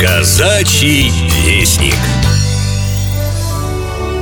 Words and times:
Казачий 0.00 1.10
вестник. 1.44 1.96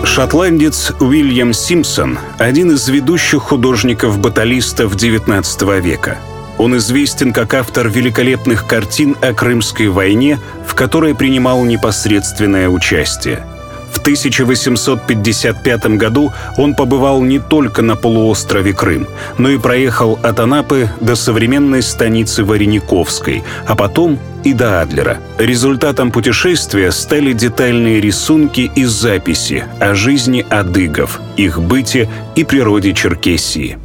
Шотландец 0.04 0.92
Уильям 1.00 1.52
Симпсон– 1.52 2.18
один 2.38 2.70
из 2.70 2.88
ведущих 2.88 3.42
художников-баталистов 3.42 4.94
XIX 4.96 5.80
века. 5.82 6.16
Он 6.56 6.78
известен 6.78 7.34
как 7.34 7.52
автор 7.52 7.90
великолепных 7.90 8.66
картин 8.66 9.18
о 9.20 9.34
Крымской 9.34 9.88
войне, 9.88 10.40
в 10.66 10.74
которой 10.74 11.14
принимал 11.14 11.62
непосредственное 11.66 12.70
участие– 12.70 13.44
1855 14.06 15.86
году 15.96 16.32
он 16.56 16.76
побывал 16.76 17.22
не 17.22 17.40
только 17.40 17.82
на 17.82 17.96
полуострове 17.96 18.72
Крым, 18.72 19.08
но 19.36 19.50
и 19.50 19.58
проехал 19.58 20.16
от 20.22 20.38
Анапы 20.38 20.88
до 21.00 21.16
современной 21.16 21.82
станицы 21.82 22.44
Варениковской, 22.44 23.42
а 23.66 23.74
потом 23.74 24.20
и 24.44 24.52
до 24.52 24.80
Адлера. 24.80 25.18
Результатом 25.38 26.12
путешествия 26.12 26.92
стали 26.92 27.32
детальные 27.32 28.00
рисунки 28.00 28.70
и 28.76 28.84
записи 28.84 29.64
о 29.80 29.94
жизни 29.94 30.46
адыгов, 30.48 31.20
их 31.36 31.60
быте 31.60 32.08
и 32.36 32.44
природе 32.44 32.94
Черкесии. 32.94 33.76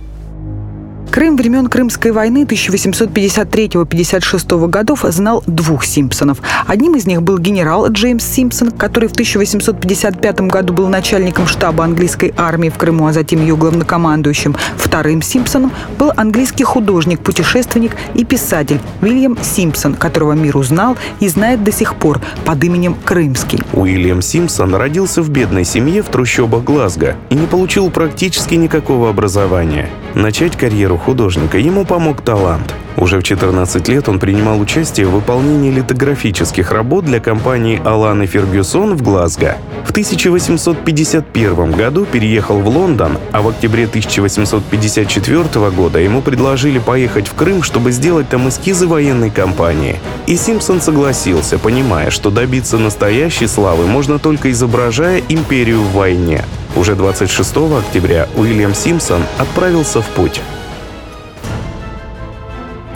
Крым 1.12 1.36
времен 1.36 1.68
Крымской 1.68 2.12
войны 2.12 2.44
1853-56 2.44 4.68
годов 4.70 5.04
знал 5.10 5.44
двух 5.46 5.84
Симпсонов. 5.84 6.38
Одним 6.68 6.96
из 6.96 7.06
них 7.06 7.22
был 7.22 7.38
генерал 7.38 7.90
Джеймс 7.90 8.24
Симпсон, 8.24 8.72
который 8.72 9.10
в 9.10 9.12
1855 9.12 10.42
году 10.42 10.74
был 10.74 10.88
начальником 10.88 11.48
штаба 11.48 11.84
английской 11.84 12.34
армии 12.38 12.70
в 12.70 12.78
Крыму, 12.78 13.08
а 13.08 13.14
затем 13.14 13.42
ее 13.42 13.58
главнокомандующим. 13.58 14.56
Вторым 14.78 15.22
Симпсоном 15.22 15.74
был 16.00 16.14
английский 16.16 16.64
художник, 16.64 17.20
путешественник 17.20 17.92
и 18.14 18.24
писатель 18.24 18.80
Уильям 19.02 19.38
Симпсон, 19.42 19.96
которого 19.96 20.32
мир 20.32 20.56
узнал 20.56 20.96
и 21.20 21.28
знает 21.28 21.62
до 21.62 21.74
сих 21.74 21.96
пор 21.96 22.22
под 22.46 22.64
именем 22.64 22.96
Крымский. 23.04 23.61
Уильям 23.74 24.22
Симпсон 24.22 24.76
родился 24.76 25.22
в 25.22 25.30
бедной 25.30 25.64
семье 25.64 26.02
в 26.02 26.08
трущобах 26.08 26.64
Глазго 26.64 27.16
и 27.30 27.36
не 27.36 27.48
получил 27.48 27.90
практически 27.90 28.56
никакого 28.56 29.10
образования. 29.10 29.90
Начать 30.14 30.58
карьеру 30.58 30.98
художника 30.98 31.58
ему 31.58 31.86
помог 31.86 32.22
талант. 32.22 32.76
Уже 32.98 33.20
в 33.20 33.24
14 33.24 33.88
лет 33.88 34.10
он 34.10 34.20
принимал 34.20 34.60
участие 34.60 35.08
в 35.08 35.12
выполнении 35.12 35.72
литографических 35.72 36.72
работ 36.72 37.06
для 37.06 37.20
компании 37.20 37.82
Алан 37.84 38.24
и 38.24 38.28
Фергюсон 38.28 38.96
в 38.96 39.02
Глазго. 39.02 39.58
В 39.86 39.92
1851 39.92 41.72
году 41.72 42.06
переехал 42.06 42.60
в 42.60 42.68
Лондон, 42.68 43.18
а 43.32 43.42
в 43.42 43.50
октябре 43.50 43.86
1854 43.86 45.70
года 45.72 46.00
ему 46.00 46.22
предложили 46.22 46.80
поехать 46.80 47.28
в 47.28 47.34
Крым, 47.34 47.64
чтобы 47.64 47.92
сделать 47.92 48.30
там 48.30 48.48
эскизы 48.50 48.88
военной 48.88 49.30
кампании. 49.30 50.00
И 50.28 50.36
Симпсон 50.36 50.82
согласился, 50.82 51.58
понимая, 51.58 52.10
что 52.10 52.30
добиться 52.30 52.78
настоящей 52.78 53.48
славы 53.48 53.88
можно 53.88 54.20
только 54.20 54.52
изображая 54.52 55.22
империю 55.30 55.82
в 55.82 55.94
войне. 55.94 56.44
Уже 56.76 56.96
26 56.96 57.58
октября 57.80 58.28
Уильям 58.36 58.74
Симпсон 58.74 59.24
отправился 59.38 60.02
в 60.02 60.08
путь. 60.10 60.42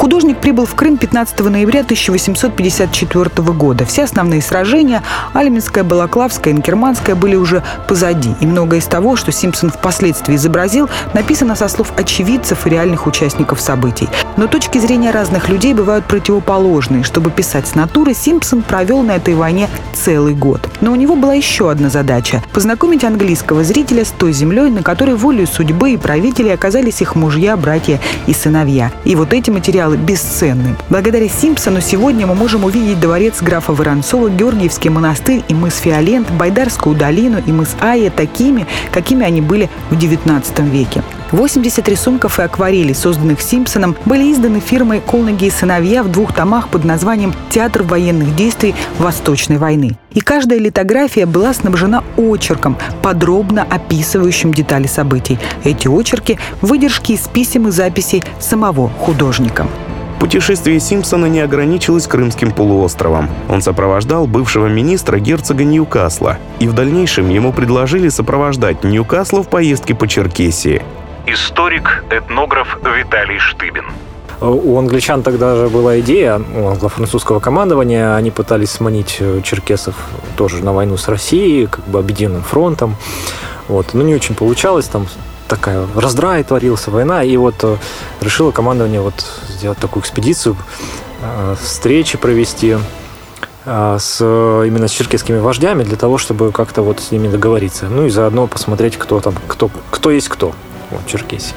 Художник 0.06 0.38
прибыл 0.38 0.68
в 0.68 0.76
Крым 0.76 0.98
15 0.98 1.40
ноября 1.50 1.80
1854 1.80 3.24
года. 3.54 3.86
Все 3.86 4.04
основные 4.04 4.40
сражения– 4.40 5.02
Альминская, 5.34 5.84
Балаклавская, 5.84 6.54
Инкерманская– 6.54 7.16
были 7.16 7.36
уже 7.36 7.64
позади. 7.88 8.36
И 8.40 8.46
многое 8.46 8.82
из 8.82 8.86
того, 8.86 9.16
что 9.16 9.32
Симпсон 9.32 9.72
впоследствии 9.72 10.36
изобразил, 10.36 10.92
написано 11.16 11.56
со 11.56 11.68
слов 11.68 11.92
очевидцев 11.98 12.68
и 12.68 12.70
реальных 12.70 13.08
участников 13.08 13.60
событий. 13.60 14.08
Но 14.38 14.46
точки 14.46 14.78
зрения 14.78 15.10
разных 15.10 15.50
людей 15.50 15.74
бывают 15.74 16.06
противоположные. 16.06 17.04
Чтобы 17.04 17.32
писать 17.32 17.68
с 17.68 17.74
натуры, 17.74 18.14
Симпсон 18.14 18.62
провел 18.62 19.02
на 19.02 19.16
этой 19.16 19.34
войне 19.34 19.70
целый 19.94 20.36
год. 20.36 20.70
Но 20.82 20.92
у 20.92 20.96
него 20.96 21.16
была 21.16 21.34
еще 21.34 21.72
одна 21.72 21.90
задача– 21.90 22.44
познакомить 22.54 23.04
английского 23.04 23.64
зрителя 23.64 24.06
с 24.06 24.10
той 24.10 24.34
землей, 24.34 24.70
на 24.70 24.84
которой 24.84 25.16
волею 25.16 25.48
судьбы 25.48 25.94
и 25.94 25.98
правителей 25.98 26.54
оказались 26.54 27.02
их 27.02 27.16
мужья, 27.16 27.58
братья 27.58 28.00
и 28.28 28.34
сыновья. 28.34 28.92
И 29.04 29.16
вот 29.16 29.34
эти 29.34 29.50
материалы 29.50 29.95
бесценным. 29.96 30.78
Благодаря 30.90 31.28
Симпсону 31.28 31.82
сегодня 31.82 32.28
мы 32.28 32.36
можем 32.36 32.64
увидеть 32.64 33.00
дворец 33.00 33.42
графа 33.42 33.74
Воронцова, 33.74 34.30
Георгиевский 34.30 34.90
монастырь 34.90 35.44
и 35.48 35.54
мыс 35.54 35.78
Фиолент, 35.78 36.30
Байдарскую 36.32 36.96
долину 36.96 37.42
и 37.46 37.52
мыс 37.52 37.76
Айя 37.82 38.10
такими, 38.10 38.68
какими 38.92 39.26
они 39.26 39.42
были 39.42 39.70
в 39.90 39.98
XIX 39.98 40.70
веке. 40.70 41.04
80 41.32 41.88
рисунков 41.90 42.40
и 42.40 42.44
акварелей, 42.44 42.94
созданных 42.94 43.42
Симпсоном, 43.42 43.96
были 44.06 44.32
изданы 44.32 44.60
фирмой 44.60 45.02
«Колнаги 45.02 45.46
и 45.46 45.50
сыновья» 45.50 46.04
в 46.04 46.12
двух 46.12 46.34
томах 46.34 46.70
под 46.70 46.86
названием 46.86 47.34
«Театр 47.50 47.84
военных 47.84 48.36
действий 48.36 48.76
Восточной 49.00 49.58
войны». 49.58 49.98
И 50.12 50.22
каждая 50.22 50.60
литография 50.60 51.26
была 51.26 51.54
снабжена 51.54 52.04
очерком, 52.16 52.78
подробно 53.02 53.64
описывающим 53.64 54.54
детали 54.54 54.88
событий. 54.88 55.40
Эти 55.64 55.88
очерки– 55.88 56.40
выдержки 56.62 57.14
из 57.14 57.28
писем 57.28 57.68
и 57.68 57.72
записей 57.72 58.24
самого 58.40 58.90
художника. 58.90 59.68
Путешествие 60.20 60.80
Симпсона 60.80 61.26
не 61.26 61.42
ограничилось 61.42 62.08
Крымским 62.08 62.52
полуостровом. 62.52 63.30
Он 63.50 63.62
сопровождал 63.62 64.28
бывшего 64.28 64.68
министра 64.68 65.20
герцога 65.20 65.64
Ньюкасла, 65.64 66.38
и 66.60 66.68
в 66.68 66.74
дальнейшем 66.74 67.30
ему 67.30 67.52
предложили 67.52 68.10
сопровождать 68.10 68.84
Ньюкасла 68.84 69.44
в 69.44 69.50
поездке 69.50 69.94
по 69.94 70.08
Черкесии. 70.08 70.82
Историк-этнограф 71.28 72.78
Виталий 72.84 73.40
Штыбин. 73.40 73.86
У 74.42 74.78
англичан 74.78 75.24
тогда 75.24 75.56
же 75.56 75.70
была 75.70 76.00
идея, 76.02 76.42
у 76.56 76.68
англо-французского 76.68 77.40
командования, 77.40 78.16
они 78.16 78.32
пытались 78.32 78.72
сманить 78.72 79.18
э, 79.20 79.42
черкесов 79.44 79.96
тоже 80.36 80.64
на 80.64 80.74
войну 80.74 80.98
с 80.98 81.08
Россией, 81.08 81.68
как 81.68 81.86
бы 81.86 82.00
объединенным 82.00 82.44
фронтом. 82.44 82.96
Вот. 83.68 83.94
Но 83.94 84.04
не 84.04 84.14
очень 84.14 84.36
получалось, 84.36 84.86
там 84.86 85.08
такая 85.48 85.88
раздрай 85.96 86.44
творился, 86.44 86.92
война, 86.92 87.24
и 87.24 87.38
вот 87.38 87.56
э, 87.64 87.78
решило 88.22 88.52
командование 88.52 89.02
вот 89.02 89.26
сделать 89.56 89.78
такую 89.78 90.02
экспедицию, 90.02 90.56
э, 91.22 91.56
встречи 91.62 92.18
провести 92.18 92.78
э, 93.66 93.98
с, 94.00 94.22
именно 94.22 94.88
с 94.88 94.92
черкесскими 94.92 95.40
вождями 95.40 95.84
для 95.84 95.98
того, 95.98 96.18
чтобы 96.18 96.52
как-то 96.52 96.82
вот 96.82 97.00
с 97.00 97.12
ними 97.12 97.28
договориться. 97.28 97.88
Ну 97.90 98.06
и 98.06 98.10
заодно 98.10 98.48
посмотреть, 98.48 98.98
кто 98.98 99.20
там, 99.20 99.36
кто, 99.48 99.70
кто 99.92 100.12
есть 100.12 100.30
кто 100.30 100.54
в 100.92 101.10
Черкесии. 101.10 101.56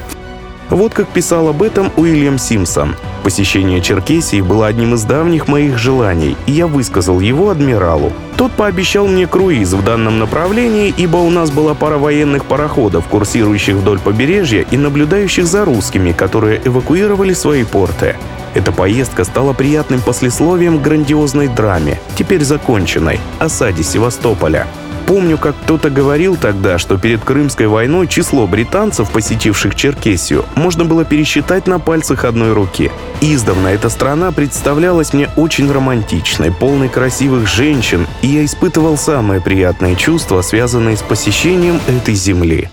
Вот 0.69 0.93
как 0.93 1.07
писал 1.07 1.47
об 1.47 1.63
этом 1.63 1.91
Уильям 1.95 2.37
Симпсон. 2.37 2.95
Посещение 3.23 3.81
Черкесии 3.81 4.41
было 4.41 4.67
одним 4.67 4.93
из 4.93 5.03
давних 5.03 5.47
моих 5.47 5.77
желаний, 5.77 6.37
и 6.45 6.53
я 6.53 6.67
высказал 6.67 7.19
его 7.19 7.49
адмиралу. 7.49 8.13
Тот 8.37 8.51
пообещал 8.53 9.07
мне 9.07 9.27
круиз 9.27 9.73
в 9.73 9.83
данном 9.83 10.19
направлении, 10.19 10.93
ибо 10.95 11.17
у 11.17 11.29
нас 11.29 11.51
была 11.51 11.73
пара 11.73 11.97
военных 11.97 12.45
пароходов, 12.45 13.07
курсирующих 13.07 13.75
вдоль 13.75 13.99
побережья 13.99 14.65
и 14.71 14.77
наблюдающих 14.77 15.45
за 15.45 15.65
русскими, 15.65 16.13
которые 16.13 16.61
эвакуировали 16.63 17.33
свои 17.33 17.65
порты. 17.65 18.15
Эта 18.53 18.71
поездка 18.71 19.25
стала 19.25 19.53
приятным 19.53 20.01
послесловием 20.01 20.81
грандиозной 20.81 21.49
драме, 21.49 21.99
теперь 22.17 22.43
законченной, 22.43 23.19
осаде 23.37 23.83
Севастополя. 23.83 24.65
Помню, 25.09 25.39
как 25.39 25.55
кто-то 25.63 25.89
говорил 25.89 26.37
тогда, 26.37 26.77
что 26.77 26.99
перед 26.99 27.23
Крымской 27.23 27.65
войной 27.65 28.05
число 28.07 28.45
британцев, 28.45 29.09
посетивших 29.09 29.73
Черкесию, 29.73 30.45
можно 30.53 30.85
было 30.85 31.03
пересчитать 31.03 31.65
на 31.65 31.79
пальцах 31.79 32.25
одной 32.25 32.53
руки. 32.53 32.91
Издавна 33.19 33.69
эта 33.69 33.89
страна 33.89 34.31
представлялась 34.31 35.11
мне 35.11 35.27
очень 35.35 35.71
романтичной, 35.71 36.51
полной 36.51 36.89
красивых 36.89 37.47
женщин, 37.47 38.05
и 38.21 38.27
я 38.27 38.45
испытывал 38.45 38.97
самые 38.97 39.41
приятные 39.41 39.95
чувства, 39.95 40.43
связанные 40.43 40.95
с 40.95 41.01
посещением 41.01 41.79
этой 41.87 42.13
земли. 42.13 42.69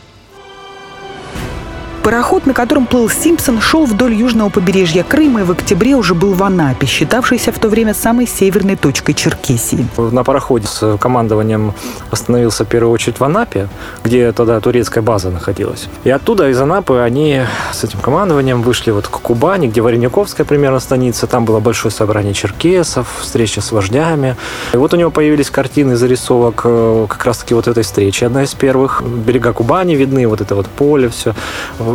Пароход, 2.06 2.46
на 2.46 2.54
котором 2.54 2.86
плыл 2.86 3.10
Симпсон, 3.10 3.60
шел 3.60 3.84
вдоль 3.84 4.14
южного 4.14 4.48
побережья 4.48 5.02
Крыма 5.02 5.40
и 5.40 5.42
в 5.42 5.50
октябре 5.50 5.96
уже 5.96 6.14
был 6.14 6.34
в 6.34 6.42
Анапе, 6.44 6.86
считавшейся 6.86 7.50
в 7.50 7.58
то 7.58 7.68
время 7.68 7.94
самой 7.94 8.28
северной 8.28 8.76
точкой 8.76 9.12
Черкесии. 9.12 9.84
На 9.96 10.22
пароходе 10.22 10.68
с 10.68 10.98
командованием 10.98 11.74
остановился 12.12 12.64
в 12.64 12.68
первую 12.68 12.92
очередь 12.92 13.18
в 13.18 13.24
Анапе, 13.24 13.66
где 14.04 14.30
тогда 14.30 14.60
турецкая 14.60 15.02
база 15.02 15.30
находилась. 15.30 15.88
И 16.04 16.10
оттуда, 16.10 16.48
из 16.48 16.60
Анапы, 16.60 16.98
они 16.98 17.40
с 17.72 17.82
этим 17.82 17.98
командованием 17.98 18.62
вышли 18.62 18.92
вот 18.92 19.08
к 19.08 19.10
Кубани, 19.10 19.66
где 19.66 19.80
Варениковская 19.80 20.46
примерно 20.46 20.78
станица. 20.78 21.26
Там 21.26 21.44
было 21.44 21.58
большое 21.58 21.90
собрание 21.90 22.34
черкесов, 22.34 23.08
встреча 23.20 23.60
с 23.60 23.72
вождями. 23.72 24.36
И 24.72 24.76
вот 24.76 24.94
у 24.94 24.96
него 24.96 25.10
появились 25.10 25.50
картины 25.50 25.96
зарисовок 25.96 26.60
э, 26.62 27.06
как 27.08 27.24
раз-таки 27.24 27.54
вот 27.54 27.66
этой 27.66 27.82
встречи. 27.82 28.22
Одна 28.22 28.44
из 28.44 28.54
первых. 28.54 29.02
Берега 29.02 29.52
Кубани 29.52 29.96
видны, 29.96 30.28
вот 30.28 30.40
это 30.40 30.54
вот 30.54 30.66
поле, 30.68 31.08
все 31.08 31.34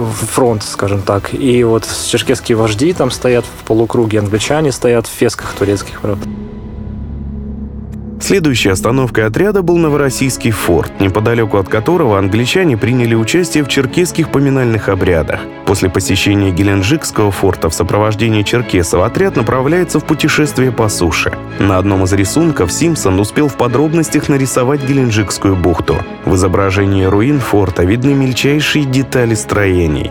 фронт, 0.05 0.63
скажем 0.63 1.01
так. 1.01 1.33
И 1.33 1.63
вот 1.63 1.87
черкесские 2.07 2.55
вожди 2.55 2.93
там 2.93 3.11
стоят 3.11 3.45
в 3.45 3.65
полукруге, 3.65 4.19
англичане 4.19 4.71
стоят 4.71 5.07
в 5.07 5.11
фесках 5.11 5.53
турецких, 5.53 6.01
правда. 6.01 6.27
Следующей 8.31 8.69
остановкой 8.69 9.25
отряда 9.25 9.61
был 9.61 9.75
Новороссийский 9.75 10.51
форт, 10.51 11.01
неподалеку 11.01 11.57
от 11.57 11.67
которого 11.67 12.17
англичане 12.17 12.77
приняли 12.77 13.13
участие 13.13 13.61
в 13.61 13.67
черкесских 13.67 14.31
поминальных 14.31 14.87
обрядах. 14.87 15.41
После 15.65 15.89
посещения 15.89 16.51
Геленджикского 16.51 17.31
форта 17.31 17.69
в 17.69 17.73
сопровождении 17.73 18.43
черкесов 18.43 19.03
отряд 19.03 19.35
направляется 19.35 19.99
в 19.99 20.05
путешествие 20.05 20.71
по 20.71 20.87
суше. 20.87 21.33
На 21.59 21.77
одном 21.77 22.05
из 22.05 22.13
рисунков 22.13 22.71
Симпсон 22.71 23.19
успел 23.19 23.49
в 23.49 23.57
подробностях 23.57 24.29
нарисовать 24.29 24.81
Геленджикскую 24.81 25.57
бухту. 25.57 25.97
В 26.23 26.35
изображении 26.35 27.03
руин 27.03 27.41
форта 27.41 27.83
видны 27.83 28.13
мельчайшие 28.13 28.85
детали 28.85 29.33
строений. 29.33 30.09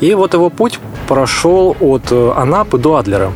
И 0.00 0.14
вот 0.14 0.32
его 0.32 0.48
путь 0.48 0.80
прошел 1.06 1.76
от 1.78 2.10
э, 2.10 2.32
Анапы 2.34 2.78
до 2.78 2.96
Адлера. 2.96 3.32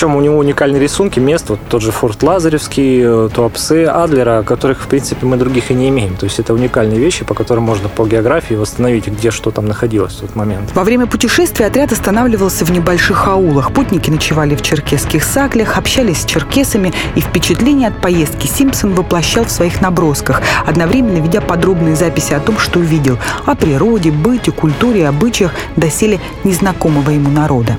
Причем 0.00 0.16
у 0.16 0.20
него 0.22 0.38
уникальные 0.38 0.80
рисунки 0.80 1.20
мест, 1.20 1.50
вот 1.50 1.58
тот 1.68 1.82
же 1.82 1.92
Форт 1.92 2.22
Лазаревский, 2.22 3.02
э, 3.02 3.28
Туапсе, 3.34 3.86
Адлера, 3.86 4.42
которых, 4.42 4.80
в 4.80 4.86
принципе, 4.86 5.26
мы 5.26 5.36
других 5.36 5.70
и 5.70 5.74
не 5.74 5.90
имеем. 5.90 6.16
То 6.16 6.24
есть 6.24 6.38
это 6.38 6.54
уникальные 6.54 6.98
вещи, 6.98 7.22
по 7.22 7.34
которым 7.34 7.64
можно 7.64 7.90
по 7.90 8.06
географии 8.06 8.54
восстановить, 8.54 9.08
где 9.08 9.30
что 9.30 9.50
там 9.50 9.66
находилось 9.66 10.14
в 10.14 10.20
тот 10.20 10.34
момент. 10.34 10.70
Во 10.74 10.84
время 10.84 11.06
путешествия 11.06 11.66
отряд 11.66 11.92
останавливался 11.92 12.64
в 12.64 12.70
небольших 12.70 13.28
аулах. 13.28 13.74
Путники 13.74 14.08
ночевали 14.08 14.54
в 14.54 14.62
черкесских 14.62 15.22
саклях, 15.22 15.76
общались 15.76 16.22
с 16.22 16.24
черкесами, 16.24 16.94
и 17.14 17.20
впечатление 17.20 17.88
от 17.88 18.00
поездки 18.00 18.46
Симпсон 18.46 18.94
воплощал 18.94 19.44
в 19.44 19.50
своих 19.50 19.82
набросках, 19.82 20.40
одновременно 20.64 21.18
ведя 21.18 21.42
подробные 21.42 21.94
записи 21.94 22.32
о 22.32 22.40
том, 22.40 22.56
что 22.56 22.78
увидел, 22.78 23.18
о 23.44 23.54
природе, 23.54 24.12
быте, 24.12 24.50
культуре 24.50 25.06
обычаях 25.06 25.52
доселе 25.76 26.20
незнакомого 26.42 27.10
ему 27.10 27.28
народа. 27.28 27.76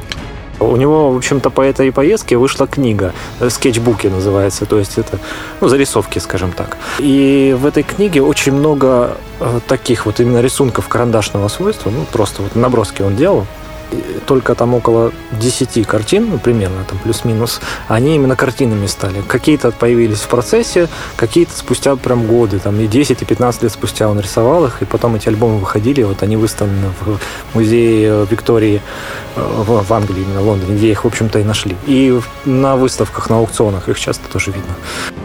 У 0.62 0.76
него, 0.78 1.12
в 1.12 1.18
общем-то, 1.18 1.50
по 1.50 1.62
этой 1.62 1.92
поездке 1.92 2.38
вышла 2.38 2.68
книга, 2.68 3.14
э, 3.40 3.50
скетчбуки 3.50 4.08
называется, 4.08 4.66
то 4.66 4.78
есть 4.78 4.98
это 4.98 5.20
ну, 5.60 5.68
зарисовки, 5.68 6.20
скажем 6.20 6.52
так. 6.52 6.78
И 7.00 7.56
в 7.60 7.66
этой 7.66 7.84
книге 7.84 8.22
очень 8.22 8.54
много 8.54 9.18
э, 9.40 9.60
таких 9.68 10.06
вот 10.06 10.20
именно 10.20 10.42
рисунков 10.42 10.88
карандашного 10.88 11.48
свойства, 11.48 11.90
ну, 11.90 12.06
просто 12.12 12.44
вот 12.44 12.56
наброски 12.56 13.02
он 13.02 13.16
делал, 13.16 13.48
только 14.26 14.56
там 14.56 14.74
около 14.74 15.12
10 15.32 15.86
картин, 15.88 16.30
ну, 16.30 16.38
примерно, 16.38 16.84
там 16.88 16.98
плюс-минус, 17.00 17.62
они 17.88 18.16
именно 18.16 18.36
картинами 18.36 18.88
стали. 18.88 19.22
Какие-то 19.28 19.72
появились 19.72 20.20
в 20.20 20.28
процессе, 20.28 20.88
какие-то 21.16 21.54
спустя 21.56 21.96
прям 21.96 22.26
годы, 22.26 22.60
там 22.60 22.80
и 22.80 22.88
10, 22.88 23.22
и 23.22 23.26
15 23.26 23.64
лет 23.64 23.72
спустя 23.72 24.10
он 24.10 24.20
рисовал 24.20 24.66
их, 24.66 24.82
и 24.82 24.86
потом 24.86 25.16
эти 25.16 25.28
альбомы 25.28 25.60
выходили, 25.60 26.04
вот 26.04 26.24
они 26.24 26.38
выставлены 26.38 26.88
в 27.02 27.20
музее 27.54 28.26
Виктории 28.30 28.82
э, 29.36 29.42
в 29.42 29.94
Англии, 29.94 30.24
именно 30.24 30.42
в 30.42 30.48
Лондоне, 30.48 30.78
где 30.78 30.92
их, 30.92 31.04
в 31.04 31.08
общем-то, 31.08 31.40
и 31.40 31.44
нашли. 31.44 31.76
И 31.86 32.20
на 32.46 32.76
выставках, 32.76 33.30
на 33.30 33.38
аукционах 33.38 33.90
их 33.90 34.00
часто 34.00 34.28
тоже 34.32 34.52
видно. 34.52 34.74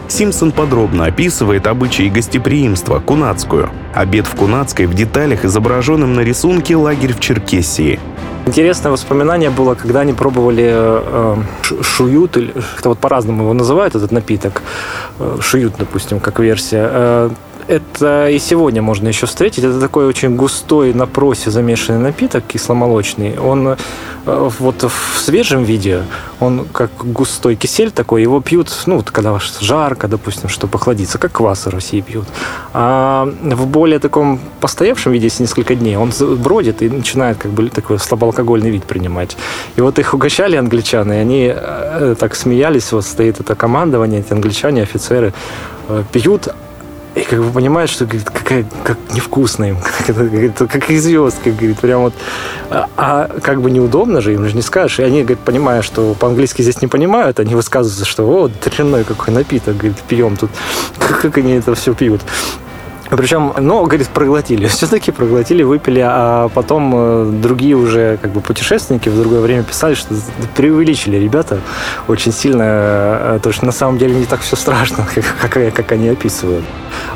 Симпсон 0.07 0.51
подробно 0.51 1.05
описывает 1.05 1.67
обычаи 1.67 2.09
гостеприимства, 2.09 2.99
кунацкую. 2.99 3.69
Обед 3.93 4.25
в 4.27 4.35
Кунацкой 4.35 4.85
в 4.85 4.93
деталях 4.93 5.43
изображенным 5.43 6.13
на 6.13 6.21
рисунке 6.21 6.75
лагерь 6.75 7.13
в 7.13 7.19
Черкесии. 7.19 7.99
Интересное 8.47 8.93
воспоминание 8.93 9.49
было, 9.49 9.75
когда 9.75 9.99
они 9.99 10.13
пробовали 10.13 10.69
э, 10.71 11.35
шуют, 11.81 12.37
или 12.37 12.51
как-то 12.51 12.89
вот 12.89 12.97
по-разному 12.97 13.43
его 13.43 13.53
называют, 13.53 13.93
этот 13.95 14.13
напиток. 14.13 14.61
Э, 15.19 15.37
шуют, 15.41 15.73
допустим, 15.77 16.21
как 16.21 16.39
версия. 16.39 17.29
Э, 17.67 17.77
это 17.97 18.29
и 18.29 18.39
сегодня 18.39 18.81
можно 18.81 19.07
еще 19.07 19.25
встретить. 19.25 19.63
Это 19.63 19.79
такой 19.79 20.05
очень 20.05 20.35
густой 20.35 20.93
на 20.93 21.05
просе 21.05 21.51
замешанный 21.51 21.99
напиток 21.99 22.43
кисломолочный. 22.47 23.37
Он 23.37 23.67
э, 23.67 23.75
вот 24.59 24.83
в 24.83 25.19
свежем 25.19 25.63
виде, 25.63 26.03
он 26.39 26.65
как 26.71 26.91
густой 26.99 27.55
кисель 27.55 27.91
такой, 27.91 28.21
его 28.21 28.41
пьют, 28.41 28.69
ну, 28.85 28.97
вот 28.97 29.11
когда 29.11 29.39
жарко, 29.61 30.07
допустим, 30.07 30.49
чтобы 30.49 30.75
охладиться, 30.75 31.17
как 31.17 31.31
квас 31.33 31.65
в 31.65 31.69
России 31.69 32.01
пьют. 32.01 32.25
А 32.73 33.25
в 33.41 33.67
более 33.67 33.99
таком 33.99 34.39
постоявшем 34.59 35.11
виде, 35.11 35.25
если 35.25 35.43
несколько 35.43 35.75
дней, 35.75 35.97
он 35.97 36.11
бродит 36.37 36.81
и 36.81 36.89
начинает 36.89 37.37
как 37.37 37.51
бы 37.51 37.69
такой 37.69 37.99
слабоалкогольный 37.99 38.69
вид 38.69 38.83
принимать. 38.83 39.37
И 39.75 39.81
вот 39.81 39.99
их 39.99 40.13
угощали 40.13 40.55
англичане, 40.55 41.17
и 41.17 41.21
они 41.21 41.53
э, 41.55 42.15
так 42.19 42.35
смеялись, 42.35 42.91
вот 42.91 43.05
стоит 43.05 43.39
это 43.39 43.55
командование, 43.55 44.19
эти 44.19 44.33
англичане, 44.33 44.83
офицеры, 44.83 45.33
э, 45.89 46.03
пьют, 46.11 46.49
и 47.17 47.23
как 47.23 47.43
бы 47.43 47.51
понимаешь, 47.51 47.89
что 47.89 48.05
говорит, 48.05 48.29
какая 48.29 48.63
как 48.83 48.97
невкусная 49.11 49.69
им, 49.69 49.77
как, 49.81 50.09
это, 50.09 50.67
как 50.67 51.55
говорит, 51.55 51.79
прям 51.79 52.01
вот. 52.01 52.13
А, 52.69 52.87
а 52.95 53.27
как 53.41 53.61
бы 53.61 53.71
неудобно 53.71 54.21
же, 54.21 54.33
им 54.33 54.45
же 54.45 54.55
не 54.55 54.61
скажешь. 54.61 54.99
И 54.99 55.03
они, 55.03 55.21
говорит, 55.21 55.39
понимая, 55.39 55.81
что 55.81 56.13
по-английски 56.13 56.61
здесь 56.61 56.81
не 56.81 56.87
понимают, 56.87 57.39
они 57.39 57.55
высказываются, 57.55 58.05
что 58.05 58.23
о, 58.27 58.49
дрянной 58.49 59.03
какой 59.03 59.33
напиток, 59.33 59.77
говорит, 59.77 59.97
пьем 60.07 60.37
тут. 60.37 60.51
Как 60.99 61.37
они 61.37 61.53
это 61.53 61.73
все 61.73 61.93
пьют. 61.93 62.21
Причем, 63.09 63.53
ну, 63.59 63.83
говорит, 63.85 64.07
проглотили. 64.09 64.67
Все-таки 64.67 65.11
проглотили, 65.11 65.63
выпили, 65.63 66.03
а 66.03 66.49
потом 66.49 66.91
э, 66.95 67.31
другие 67.41 67.75
уже 67.75 68.17
как 68.21 68.31
бы 68.31 68.41
путешественники 68.41 69.09
в 69.09 69.17
другое 69.17 69.41
время 69.41 69.63
писали, 69.63 69.93
что 69.93 70.15
преувеличили 70.55 71.17
ребята 71.17 71.59
очень 72.07 72.31
сильно, 72.31 72.63
э, 72.63 73.39
то 73.41 73.51
что 73.51 73.65
на 73.65 73.71
самом 73.71 73.97
деле 73.97 74.15
не 74.15 74.25
так 74.25 74.41
все 74.41 74.55
страшно, 74.55 75.05
как, 75.15 75.51
как, 75.51 75.73
как 75.73 75.91
они 75.91 76.09
описывают. 76.09 76.65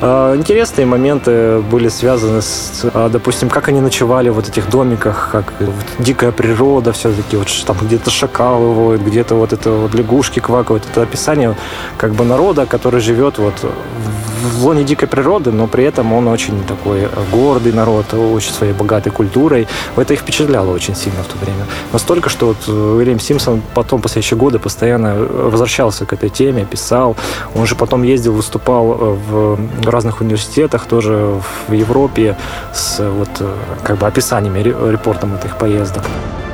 А, 0.01 0.35
интересные 0.35 0.85
моменты 0.85 1.59
были 1.59 1.89
связаны 1.89 2.41
с, 2.41 2.85
а, 2.93 3.09
допустим, 3.09 3.49
как 3.49 3.67
они 3.67 3.81
ночевали 3.81 4.29
в 4.29 4.35
вот 4.35 4.47
этих 4.47 4.69
домиках, 4.69 5.29
как 5.31 5.53
дикая 5.99 6.31
природа 6.31 6.91
все-таки, 6.91 7.37
вот 7.37 7.47
там 7.65 7.77
где-то 7.81 8.09
шакалы 8.09 8.73
воют, 8.73 9.01
где-то 9.01 9.35
вот 9.35 9.53
это 9.53 9.71
вот 9.71 9.93
лягушки 9.93 10.39
квакают. 10.39 10.83
Это 10.91 11.03
описание 11.03 11.55
как 11.97 12.13
бы 12.13 12.25
народа, 12.25 12.65
который 12.65 12.99
живет 12.99 13.37
вот 13.37 13.63
в 13.63 14.30
лоне 14.63 14.83
дикой 14.83 15.07
природы, 15.07 15.51
но 15.51 15.67
при 15.67 15.83
этом 15.83 16.13
он 16.13 16.27
очень 16.27 16.63
такой 16.65 17.07
гордый 17.31 17.71
народ, 17.71 18.13
очень 18.13 18.51
своей 18.51 18.73
богатой 18.73 19.11
культурой. 19.11 19.67
Это 19.95 20.13
их 20.13 20.19
впечатляло 20.21 20.71
очень 20.71 20.95
сильно 20.95 21.23
в 21.23 21.27
то 21.27 21.37
время. 21.43 21.65
Настолько, 21.93 22.29
что 22.29 22.47
вот 22.47 22.67
Уильям 22.67 23.19
Симпсон 23.19 23.61
потом, 23.73 24.01
последующие 24.01 24.37
годы, 24.37 24.59
постоянно 24.59 25.15
возвращался 25.15 26.05
к 26.05 26.13
этой 26.13 26.29
теме, 26.29 26.65
писал. 26.65 27.15
Он 27.55 27.65
же 27.65 27.75
потом 27.75 28.03
ездил, 28.03 28.33
выступал 28.33 29.17
в 29.29 29.59
разных 29.85 30.21
университетах, 30.21 30.85
тоже 30.85 31.41
в 31.67 31.71
Европе, 31.71 32.37
с 32.73 32.99
вот 32.99 33.29
как 33.83 33.97
бы 33.97 34.07
описаниями, 34.07 34.59
репортом 34.91 35.35
этих 35.35 35.57
поездок. 35.57 36.03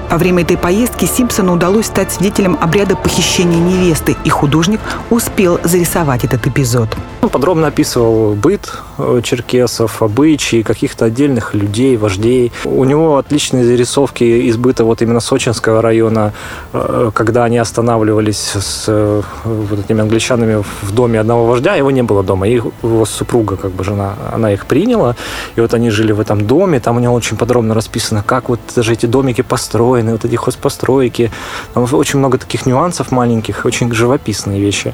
Во 0.09 0.17
время 0.17 0.43
этой 0.43 0.57
поездки 0.57 1.03
Симпсону 1.03 1.53
удалось 1.53 1.87
стать 1.87 2.13
свидетелем 2.13 2.57
обряда 2.61 2.95
похищения 2.95 3.59
невесты, 3.59 4.15
и 4.23 4.29
художник 4.29 4.79
успел 5.09 5.59
зарисовать 5.63 6.23
этот 6.23 6.47
эпизод. 6.47 6.89
Он 7.21 7.29
подробно 7.29 7.67
описывал 7.67 8.33
быт 8.33 8.71
э, 8.99 9.19
черкесов, 9.21 10.01
обычаи, 10.01 10.61
каких-то 10.61 11.05
отдельных 11.05 11.53
людей, 11.53 11.97
вождей. 11.97 12.53
У 12.63 12.85
него 12.85 13.17
отличные 13.17 13.65
зарисовки 13.65 14.23
из 14.23 14.55
быта 14.55 14.85
вот 14.85 15.01
именно 15.01 15.19
Сочинского 15.19 15.81
района, 15.81 16.31
э, 16.71 17.11
когда 17.13 17.43
они 17.43 17.57
останавливались 17.57 18.53
с 18.55 18.85
э, 18.87 19.21
вот 19.43 19.79
этими 19.79 20.01
англичанами 20.01 20.63
в 20.83 20.91
доме 20.93 21.19
одного 21.19 21.47
вождя, 21.47 21.75
его 21.75 21.91
не 21.91 22.03
было 22.03 22.23
дома, 22.23 22.47
и 22.47 22.53
его 22.53 23.05
супруга, 23.05 23.57
как 23.57 23.71
бы 23.71 23.83
жена, 23.83 24.13
она 24.31 24.53
их 24.53 24.65
приняла, 24.65 25.17
и 25.57 25.61
вот 25.61 25.73
они 25.73 25.89
жили 25.89 26.13
в 26.13 26.21
этом 26.21 26.47
доме, 26.47 26.79
там 26.79 26.95
у 26.95 26.99
него 26.99 27.13
очень 27.13 27.35
подробно 27.35 27.73
расписано, 27.73 28.23
как 28.25 28.47
вот 28.47 28.61
даже 28.73 28.93
эти 28.93 29.05
домики 29.05 29.41
построены, 29.41 29.96
построены, 29.97 30.11
вот 30.11 30.25
эти 30.25 30.35
хозпостройки. 30.35 31.31
Там 31.73 31.87
очень 31.91 32.19
много 32.19 32.37
таких 32.37 32.65
нюансов 32.65 33.11
маленьких, 33.11 33.65
очень 33.65 33.91
живописные 33.93 34.59
вещи. 34.59 34.93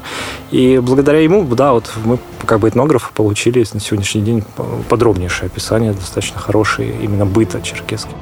И 0.50 0.80
благодаря 0.82 1.20
ему, 1.20 1.44
да, 1.44 1.72
вот 1.72 1.90
мы 2.04 2.18
как 2.46 2.60
бы 2.60 2.68
этнографы 2.68 3.12
получили 3.14 3.64
на 3.72 3.80
сегодняшний 3.80 4.22
день 4.22 4.44
подробнейшее 4.88 5.46
описание, 5.46 5.92
достаточно 5.92 6.40
хорошее 6.40 6.94
именно 7.02 7.26
быта 7.26 7.60
черкесского. 7.62 8.16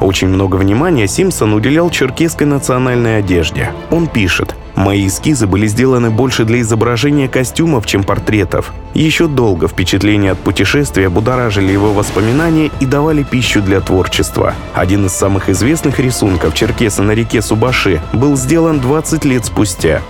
Очень 0.00 0.28
много 0.28 0.56
внимания 0.56 1.08
Симпсон 1.08 1.54
уделял 1.54 1.90
черкесской 1.90 2.46
национальной 2.46 3.18
одежде. 3.18 3.72
Он 3.90 4.06
пишет, 4.06 4.54
«Мои 4.78 5.08
эскизы 5.08 5.48
были 5.48 5.66
сделаны 5.66 6.08
больше 6.08 6.44
для 6.44 6.60
изображения 6.60 7.26
костюмов, 7.28 7.84
чем 7.84 8.04
портретов. 8.04 8.72
Еще 8.94 9.26
долго 9.26 9.66
впечатления 9.66 10.30
от 10.30 10.38
путешествия 10.38 11.08
будоражили 11.08 11.72
его 11.72 11.92
воспоминания 11.92 12.70
и 12.78 12.86
давали 12.86 13.24
пищу 13.24 13.60
для 13.60 13.80
творчества. 13.80 14.54
Один 14.74 15.06
из 15.06 15.12
самых 15.14 15.48
известных 15.48 15.98
рисунков 15.98 16.54
черкеса 16.54 17.02
на 17.02 17.10
реке 17.10 17.42
Субаши 17.42 18.00
был 18.12 18.36
сделан 18.36 18.78
20 18.78 19.24
лет 19.24 19.44
спустя. 19.44 20.00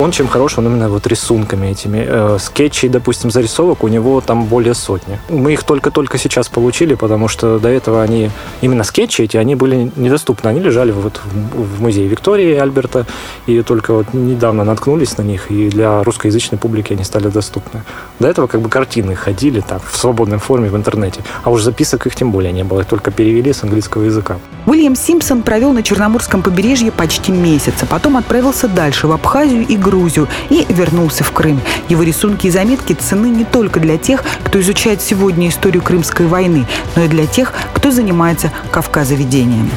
Он 0.00 0.12
чем 0.12 0.28
хорош, 0.28 0.56
он 0.56 0.66
именно 0.66 0.88
вот 0.88 1.06
рисунками 1.06 1.66
этими. 1.66 2.06
Э, 2.08 2.38
скетчей, 2.40 2.88
допустим, 2.88 3.30
зарисовок 3.30 3.84
у 3.84 3.88
него 3.88 4.22
там 4.22 4.46
более 4.46 4.72
сотни. 4.72 5.18
Мы 5.28 5.52
их 5.52 5.62
только-только 5.62 6.16
сейчас 6.16 6.48
получили, 6.48 6.94
потому 6.94 7.28
что 7.28 7.58
до 7.58 7.68
этого 7.68 8.02
они, 8.02 8.30
именно 8.62 8.82
скетчи 8.82 9.20
эти, 9.20 9.36
они 9.36 9.56
были 9.56 9.92
недоступны. 9.96 10.48
Они 10.48 10.60
лежали 10.60 10.90
вот 10.90 11.20
в 11.52 11.82
музее 11.82 12.08
Виктории 12.08 12.54
Альберта, 12.54 13.04
и 13.44 13.60
только 13.60 13.92
вот 13.92 14.14
недавно 14.14 14.64
наткнулись 14.64 15.18
на 15.18 15.22
них, 15.22 15.50
и 15.50 15.68
для 15.68 16.02
русскоязычной 16.02 16.58
публики 16.58 16.94
они 16.94 17.04
стали 17.04 17.28
доступны. 17.28 17.82
До 18.20 18.26
этого 18.26 18.46
как 18.46 18.62
бы 18.62 18.70
картины 18.70 19.14
ходили 19.14 19.60
так, 19.60 19.82
в 19.84 19.98
свободной 19.98 20.38
форме 20.38 20.70
в 20.70 20.76
интернете, 20.76 21.20
а 21.44 21.50
уж 21.50 21.60
записок 21.60 22.06
их 22.06 22.14
тем 22.14 22.32
более 22.32 22.52
не 22.52 22.64
было, 22.64 22.80
их 22.80 22.86
только 22.86 23.10
перевели 23.10 23.52
с 23.52 23.64
английского 23.64 24.04
языка. 24.04 24.38
Уильям 24.64 24.96
Симпсон 24.96 25.42
провел 25.42 25.72
на 25.74 25.82
Черноморском 25.82 26.42
побережье 26.42 26.90
почти 26.90 27.32
месяц, 27.32 27.74
а 27.82 27.86
потом 27.86 28.16
отправился 28.16 28.66
дальше, 28.66 29.06
в 29.06 29.12
Абхазию 29.12 29.66
и 29.66 29.76
Грузию 29.76 29.89
Грузию 29.90 30.28
и 30.50 30.64
вернулся 30.68 31.24
в 31.24 31.32
Крым. 31.32 31.60
Его 31.88 32.04
рисунки 32.04 32.46
и 32.46 32.50
заметки 32.50 32.92
цены 32.92 33.26
не 33.26 33.44
только 33.44 33.80
для 33.80 33.98
тех, 33.98 34.22
кто 34.44 34.60
изучает 34.60 35.02
сегодня 35.02 35.48
историю 35.48 35.82
Крымской 35.82 36.26
войны, 36.26 36.64
но 36.94 37.02
и 37.02 37.08
для 37.08 37.26
тех, 37.26 37.52
кто 37.74 37.90
занимается 37.90 38.52
кавказоведением. 38.70 39.68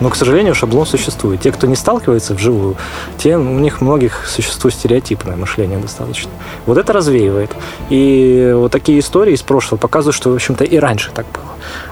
Но, 0.00 0.10
к 0.10 0.16
сожалению, 0.16 0.54
шаблон 0.54 0.86
существует. 0.86 1.40
Те, 1.40 1.52
кто 1.52 1.66
не 1.66 1.76
сталкивается 1.76 2.34
вживую, 2.34 2.76
те, 3.18 3.36
у 3.36 3.58
них 3.58 3.80
многих 3.80 4.26
существует 4.26 4.74
стереотипное 4.74 5.36
мышление 5.36 5.78
достаточно. 5.78 6.30
Вот 6.66 6.78
это 6.78 6.92
развеивает. 6.92 7.50
И 7.90 8.52
вот 8.54 8.72
такие 8.72 8.98
истории 8.98 9.34
из 9.34 9.42
прошлого 9.42 9.78
показывают, 9.78 10.16
что, 10.16 10.30
в 10.30 10.34
общем-то, 10.34 10.64
и 10.64 10.78
раньше 10.78 11.10
так 11.12 11.26
было. 11.32 11.44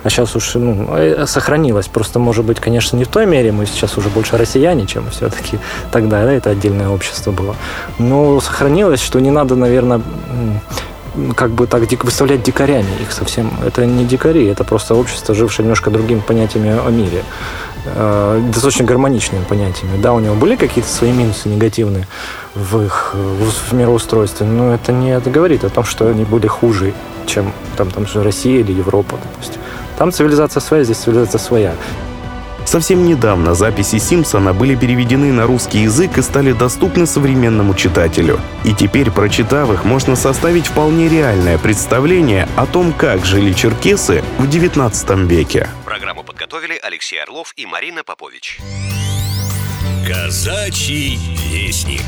А 0.02 0.10
сейчас 0.10 0.36
уж 0.36 0.54
ну, 0.54 0.88
э, 0.96 1.26
сохранилось. 1.26 1.88
Просто, 1.88 2.18
может 2.18 2.44
быть, 2.44 2.60
конечно, 2.60 2.96
не 2.96 3.04
в 3.04 3.08
той 3.08 3.26
мере. 3.26 3.52
Мы 3.52 3.66
сейчас 3.66 3.98
уже 3.98 4.08
больше 4.08 4.36
россияне, 4.36 4.86
чем 4.86 5.10
все-таки 5.10 5.58
тогда. 5.90 6.14
Да, 6.14 6.32
это 6.32 6.50
отдельное 6.50 6.90
общество 6.90 7.32
было. 7.32 7.56
Но 7.98 8.40
сохранилось, 8.40 9.00
что 9.00 9.18
не 9.18 9.32
надо, 9.32 9.56
наверное, 9.56 10.00
как 11.34 11.50
бы 11.50 11.66
так 11.66 11.82
выставлять 12.04 12.42
дикарями 12.42 12.90
их 13.00 13.12
совсем. 13.12 13.52
Это 13.64 13.84
не 13.86 14.04
дикари, 14.04 14.46
это 14.46 14.62
просто 14.64 14.94
общество, 14.94 15.34
жившее 15.34 15.64
немножко 15.64 15.90
другими 15.90 16.20
понятиями 16.20 16.70
о 16.70 16.90
мире. 16.90 17.24
Э, 17.84 18.40
достаточно 18.46 18.84
гармоничными 18.84 19.44
понятиями. 19.44 20.00
Да, 20.00 20.14
у 20.14 20.20
него 20.20 20.34
были 20.34 20.56
какие-то 20.56 20.90
свои 20.90 21.12
минусы 21.12 21.48
негативные 21.48 22.06
в 22.54 22.82
их 22.82 23.14
в 23.14 23.72
мироустройстве, 23.74 24.46
но 24.46 24.74
это 24.74 24.92
не 24.92 25.10
это 25.10 25.30
говорит 25.30 25.64
о 25.64 25.68
том, 25.68 25.84
что 25.84 26.08
они 26.08 26.24
были 26.24 26.46
хуже, 26.46 26.94
чем 27.26 27.52
там, 27.76 27.90
там 27.90 28.06
же 28.06 28.22
Россия 28.22 28.60
или 28.60 28.72
Европа, 28.72 29.18
допустим. 29.22 29.60
Там 29.98 30.12
цивилизация 30.12 30.60
своя, 30.60 30.84
здесь 30.84 30.98
цивилизация 30.98 31.38
своя. 31.38 31.74
Совсем 32.64 33.04
недавно 33.04 33.54
записи 33.54 33.98
Симпсона 33.98 34.54
были 34.54 34.74
переведены 34.74 35.32
на 35.32 35.46
русский 35.46 35.80
язык 35.80 36.16
и 36.16 36.22
стали 36.22 36.52
доступны 36.52 37.06
современному 37.06 37.74
читателю. 37.74 38.40
И 38.64 38.72
теперь, 38.72 39.10
прочитав 39.10 39.70
их, 39.70 39.84
можно 39.84 40.16
составить 40.16 40.66
вполне 40.66 41.08
реальное 41.08 41.58
представление 41.58 42.48
о 42.56 42.64
том, 42.64 42.92
как 42.92 43.26
жили 43.26 43.52
черкесы 43.52 44.24
в 44.38 44.48
XIX 44.48 45.26
веке. 45.26 45.68
Программу 45.84 46.23
подготовили 46.54 46.78
Алексей 46.84 47.20
Орлов 47.20 47.52
и 47.56 47.66
Марина 47.66 48.04
Попович. 48.04 48.58
Казачий 50.06 51.18
вестник. 51.50 52.02